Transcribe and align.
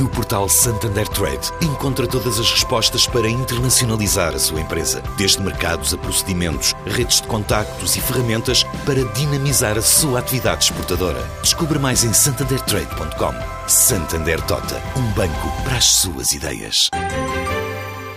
No 0.00 0.08
portal 0.08 0.48
Santander 0.48 1.06
Trade, 1.06 1.52
encontra 1.62 2.04
todas 2.04 2.40
as 2.40 2.50
respostas 2.50 3.06
para 3.06 3.28
internacionalizar 3.28 4.34
a 4.34 4.38
sua 4.40 4.60
empresa, 4.60 5.00
desde 5.16 5.40
mercados 5.40 5.94
a 5.94 5.98
procedimentos, 5.98 6.74
redes 6.84 7.20
de 7.20 7.28
contactos 7.28 7.94
e 7.94 8.00
ferramentas 8.00 8.64
para 8.84 9.04
dinamizar 9.12 9.78
a 9.78 9.82
sua 9.82 10.18
atividade 10.18 10.64
exportadora. 10.64 11.22
Descubra 11.42 11.78
mais 11.78 12.02
em 12.02 12.12
santandertrade.com. 12.12 13.68
Santander 13.68 14.40
Tota, 14.46 14.82
um 14.96 15.12
banco 15.12 15.62
para 15.62 15.76
as 15.76 15.84
suas 15.84 16.32
ideias. 16.32 16.90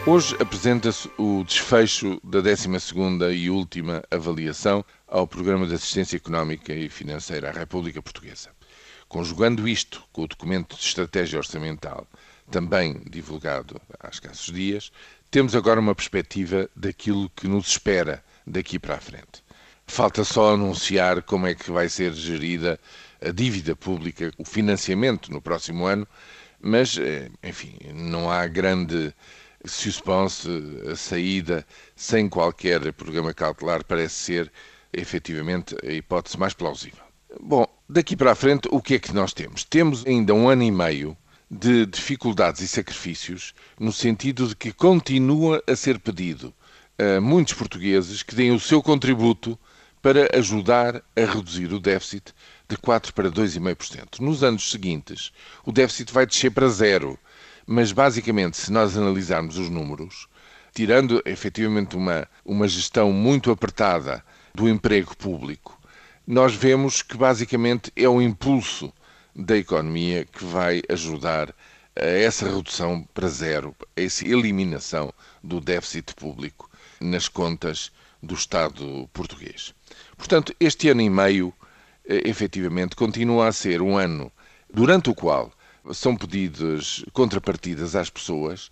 Hoje 0.08 0.36
apresenta-se 0.40 1.12
o 1.16 1.44
desfecho 1.44 2.20
da 2.24 2.42
12ª 2.42 3.36
e 3.36 3.52
última 3.52 4.02
avaliação 4.10 4.84
ao 5.08 5.28
Programa 5.28 5.68
de 5.68 5.76
Assistência 5.76 6.18
Económica 6.18 6.74
e 6.74 6.90
Financeira 6.90 7.50
à 7.50 7.52
República 7.52 8.02
Portuguesa. 8.02 8.57
Conjugando 9.08 9.68
isto 9.68 10.04
com 10.12 10.24
o 10.24 10.28
documento 10.28 10.76
de 10.76 10.84
estratégia 10.84 11.40
orçamental, 11.40 12.06
também 12.52 13.02
divulgado 13.10 13.80
há 14.00 14.10
escassos 14.10 14.54
dias, 14.54 14.92
temos 15.32 15.56
agora 15.56 15.80
uma 15.80 15.96
perspectiva 15.96 16.70
daquilo 16.76 17.30
que 17.30 17.48
nos 17.48 17.68
espera 17.68 18.24
daqui 18.46 18.78
para 18.80 18.96
a 18.96 19.00
frente. 19.00 19.44
Falta 19.86 20.24
só 20.24 20.54
anunciar 20.54 21.24
como 21.24 21.48
é 21.48 21.56
que 21.56 21.72
vai 21.72 21.88
ser 21.88 22.14
gerida 22.14 22.80
a 23.22 23.32
dívida 23.32 23.76
pública, 23.76 24.32
o 24.38 24.44
financiamento 24.44 25.32
no 25.32 25.42
próximo 25.42 25.86
ano, 25.86 26.08
mas, 26.60 26.98
eh, 26.98 27.30
enfim, 27.44 27.78
não 27.94 28.30
há 28.30 28.46
grande 28.48 29.14
suspense, 29.66 30.48
a 30.92 30.96
saída 30.96 31.66
sem 31.96 32.28
qualquer 32.30 32.92
programa 32.94 33.34
cautelar 33.34 33.84
parece 33.84 34.16
ser 34.16 34.52
efetivamente 34.92 35.76
a 35.84 35.92
hipótese 35.92 36.38
mais 36.38 36.54
plausível. 36.54 37.04
Bom, 37.40 37.66
daqui 37.90 38.16
para 38.16 38.32
a 38.32 38.36
frente, 38.36 38.68
o 38.72 38.82
que 38.82 38.96
é 38.96 39.00
que 39.00 39.14
nós 39.14 39.34
temos? 39.34 39.64
Temos 39.64 40.06
ainda 40.06 40.34
um 40.34 40.50
ano 40.50 40.64
e 40.64 40.72
meio 40.72 41.18
de 41.50 41.86
dificuldades 41.86 42.62
e 42.62 42.68
sacrifícios, 42.68 43.54
no 43.80 43.92
sentido 43.94 44.48
de 44.48 44.56
que 44.56 44.74
continua 44.74 45.64
a 45.66 45.76
ser 45.76 45.98
pedido 46.00 46.54
a 47.00 47.22
muitos 47.22 47.54
portugueses 47.54 48.22
que 48.24 48.36
deem 48.36 48.52
o 48.52 48.60
seu 48.60 48.82
contributo 48.82 49.58
para 50.02 50.30
ajudar 50.38 51.02
a 51.16 51.26
reduzir 51.26 51.72
o 51.74 51.80
déficit 51.80 52.34
de 52.68 52.78
4 52.78 53.14
para 53.14 53.32
2,5%. 53.32 54.20
Nos 54.20 54.44
anos 54.44 54.70
seguintes, 54.70 55.32
o 55.66 55.72
déficit 55.72 56.12
vai 56.12 56.26
descer 56.26 56.52
para 56.52 56.68
zero, 56.68 57.18
mas 57.66 57.92
basicamente, 57.92 58.58
se 58.58 58.72
nós 58.72 58.98
analisarmos 58.98 59.58
os 59.58 59.70
números, 59.70 60.28
tirando 60.74 61.22
efetivamente 61.26 61.96
uma, 61.96 62.28
uma 62.46 62.68
gestão 62.68 63.12
muito 63.12 63.52
apertada 63.52 64.24
do 64.54 64.68
emprego 64.70 65.16
público, 65.16 65.78
nós 66.28 66.54
vemos 66.54 67.02
que 67.02 67.16
basicamente 67.16 67.90
é 67.96 68.08
o 68.10 68.22
impulso 68.22 68.92
da 69.34 69.56
economia 69.56 70.26
que 70.26 70.44
vai 70.44 70.82
ajudar 70.90 71.56
a 71.96 72.06
essa 72.06 72.50
redução 72.50 73.08
para 73.14 73.30
zero, 73.30 73.74
a 73.96 74.02
essa 74.02 74.28
eliminação 74.28 75.14
do 75.42 75.62
déficit 75.62 76.14
público 76.16 76.70
nas 77.00 77.30
contas 77.30 77.94
do 78.22 78.36
Estado 78.36 79.10
português. 79.14 79.74
Portanto, 80.18 80.54
este 80.60 80.90
ano 80.90 81.02
e 81.02 81.10
meio, 81.10 81.54
eh, 82.06 82.24
efetivamente, 82.26 82.98
continua 82.98 83.48
a 83.48 83.54
ser 83.54 83.82
um 83.82 83.98
ano 83.98 84.30
durante 84.72 85.10
o 85.10 85.16
qual 85.16 85.50
são 85.94 86.14
pedidas 86.14 87.06
contrapartidas 87.14 87.96
às 87.96 88.10
pessoas 88.10 88.70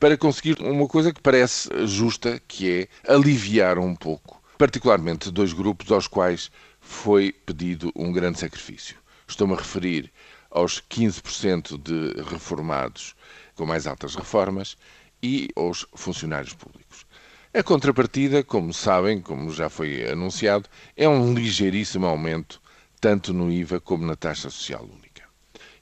para 0.00 0.16
conseguir 0.16 0.60
uma 0.60 0.88
coisa 0.88 1.12
que 1.12 1.20
parece 1.20 1.68
justa, 1.86 2.42
que 2.48 2.88
é 3.06 3.12
aliviar 3.12 3.78
um 3.78 3.94
pouco, 3.94 4.42
particularmente 4.56 5.30
dois 5.30 5.52
grupos 5.52 5.92
aos 5.92 6.08
quais 6.08 6.50
foi 6.88 7.32
pedido 7.32 7.92
um 7.94 8.10
grande 8.10 8.38
sacrifício. 8.38 8.96
Estou-me 9.28 9.52
a 9.52 9.58
referir 9.58 10.10
aos 10.50 10.80
15% 10.80 11.80
de 11.80 12.22
reformados 12.22 13.14
com 13.54 13.66
mais 13.66 13.86
altas 13.86 14.14
reformas 14.14 14.74
e 15.22 15.50
aos 15.54 15.86
funcionários 15.94 16.54
públicos. 16.54 17.04
A 17.52 17.62
contrapartida, 17.62 18.42
como 18.42 18.72
sabem, 18.72 19.20
como 19.20 19.52
já 19.52 19.68
foi 19.68 20.10
anunciado, 20.10 20.68
é 20.96 21.06
um 21.06 21.34
ligeiríssimo 21.34 22.06
aumento 22.06 22.60
tanto 23.00 23.34
no 23.34 23.52
IVA 23.52 23.78
como 23.78 24.06
na 24.06 24.16
taxa 24.16 24.48
social 24.48 24.82
única. 24.82 25.24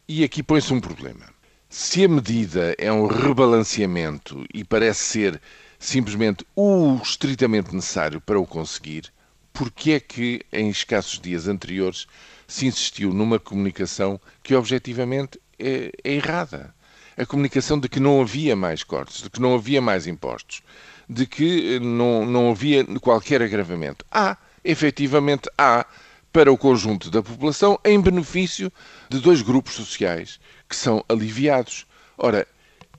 E 0.09 0.25
aqui 0.25 0.43
põe-se 0.43 0.75
um 0.75 0.81
problema. 0.81 1.27
Se 1.69 2.05
a 2.05 2.09
medida 2.09 2.75
é 2.79 2.91
um 2.93 3.07
rebalanceamento 3.07 4.45
e 4.53 4.65
parece 4.65 5.05
ser 5.05 5.41
simplesmente 5.79 6.45
o 6.55 6.99
estritamente 7.01 7.75
necessário 7.75 8.21
para 8.21 8.41
o 8.41 8.47
conseguir, 8.47 9.13
porque 9.57 9.93
é 9.93 10.01
que 10.01 10.43
em 10.53 10.69
escassos 10.69 11.19
dias 11.19 11.49
anteriores 11.49 12.07
se 12.47 12.67
insistiu 12.67 13.13
numa 13.15 13.39
comunicação 13.39 14.21
que 14.43 14.55
objetivamente 14.55 15.41
é, 15.59 15.91
é, 16.05 16.13
errada. 16.13 16.75
A 17.17 17.25
comunicação 17.25 17.81
de 17.81 17.89
que 17.89 17.99
não 17.99 18.21
havia 18.21 18.55
mais 18.55 18.85
cortes, 18.85 19.23
de 19.23 19.31
que 19.31 19.41
não 19.41 19.55
havia 19.55 19.81
mais 19.81 20.07
impostos, 20.07 20.63
de 21.09 21.27
que 21.27 21.81
não, 21.81 22.27
não 22.27 22.51
havia 22.51 22.85
qualquer 23.01 23.41
agravamento. 23.41 24.05
Há, 24.13 24.37
efetivamente 24.63 25.49
há, 25.57 25.87
para 26.31 26.53
o 26.53 26.59
conjunto 26.59 27.11
da 27.11 27.23
população, 27.23 27.81
em 27.83 27.99
benefício 27.99 28.71
de 29.09 29.19
dois 29.21 29.41
grupos 29.41 29.73
sociais 29.73 30.39
que 30.69 30.77
são 30.77 31.03
aliviados. 31.09 31.87
Ora, 32.19 32.47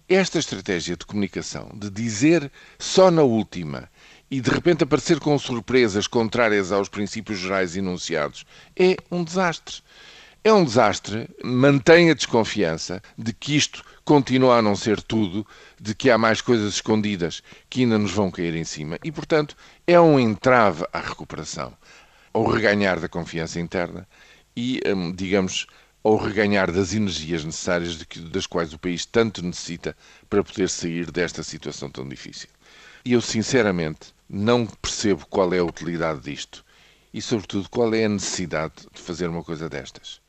esta 0.10 0.40
estratégia 0.40 0.98
de 0.98 1.06
comunicação, 1.06 1.70
de 1.76 1.92
dizer 1.92 2.52
só 2.80 3.12
na 3.12 3.22
última 3.22 3.88
e 4.30 4.42
de 4.42 4.50
repente 4.50 4.84
aparecer 4.84 5.20
com 5.20 5.38
surpresas 5.40 6.08
contrárias 6.08 6.72
aos 6.72 6.90
princípios 6.90 7.40
gerais 7.40 7.78
enunciados 7.78 8.46
é 8.76 8.98
um 9.10 9.24
desastre. 9.24 9.82
É 10.44 10.54
um 10.54 10.64
desastre, 10.64 11.30
mantém 11.44 12.10
a 12.10 12.14
desconfiança 12.14 13.02
de 13.18 13.34
que 13.34 13.56
isto 13.56 13.84
continua 14.06 14.58
a 14.58 14.62
não 14.62 14.76
ser 14.76 15.02
tudo, 15.02 15.46
de 15.80 15.94
que 15.94 16.10
há 16.10 16.18
mais 16.18 16.40
coisas 16.40 16.76
escondidas 16.76 17.44
que 17.70 17.82
ainda 17.82 17.98
nos 17.98 18.12
vão 18.12 18.32
cair 18.32 18.56
em 18.56 18.64
cima 18.64 18.98
e, 19.04 19.12
portanto, 19.12 19.58
é 19.86 20.00
um 20.00 20.18
entrave 20.18 20.86
à 20.94 21.00
recuperação, 21.00 21.76
ao 22.32 22.46
reganhar 22.46 23.00
da 23.00 23.10
confiança 23.10 23.60
interna 23.60 24.08
e, 24.56 24.80
hum, 24.88 25.12
digamos, 25.14 25.68
ao 26.02 26.16
reganhar 26.16 26.72
das 26.72 26.94
energias 26.94 27.44
necessárias 27.44 27.98
das 28.32 28.48
quais 28.48 28.72
o 28.72 28.80
país 28.80 29.06
tanto 29.06 29.44
necessita 29.44 29.98
para 30.30 30.44
poder 30.44 30.70
sair 30.70 31.12
desta 31.12 31.44
situação 31.44 31.90
tão 31.90 32.08
difícil. 32.08 32.48
Eu, 33.10 33.22
sinceramente, 33.22 34.14
não 34.28 34.66
percebo 34.66 35.26
qual 35.28 35.54
é 35.54 35.60
a 35.60 35.64
utilidade 35.64 36.20
disto 36.20 36.66
e, 37.14 37.22
sobretudo, 37.22 37.70
qual 37.70 37.94
é 37.94 38.04
a 38.04 38.10
necessidade 38.10 38.86
de 38.94 39.02
fazer 39.02 39.30
uma 39.30 39.42
coisa 39.42 39.70
destas. 39.70 40.22